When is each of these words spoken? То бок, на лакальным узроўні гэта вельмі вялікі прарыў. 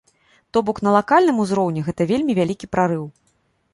То 0.53 0.61
бок, 0.69 0.77
на 0.87 0.93
лакальным 0.95 1.41
узроўні 1.43 1.85
гэта 1.91 2.01
вельмі 2.13 2.33
вялікі 2.41 2.71
прарыў. 2.77 3.05